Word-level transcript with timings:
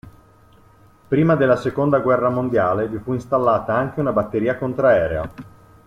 Prima 1.07 1.35
della 1.35 1.55
seconda 1.57 1.99
guerra 1.99 2.29
mondiale 2.29 2.87
vi 2.87 2.97
fu 2.97 3.13
installata 3.13 3.75
anche 3.75 3.99
una 3.99 4.11
batteria 4.11 4.57
contraerea. 4.57 5.29